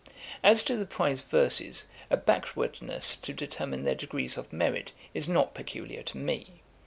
'As 0.43 0.63
to 0.63 0.75
the 0.75 0.87
Prize 0.87 1.21
Verses, 1.21 1.85
a 2.09 2.17
backwardness 2.17 3.15
to 3.17 3.33
determine 3.33 3.83
their 3.83 3.93
degrees 3.93 4.35
of 4.35 4.51
merit 4.51 4.93
is 5.13 5.29
not 5.29 5.53
peculiar 5.53 6.01
to 6.01 6.17
me. 6.17 6.63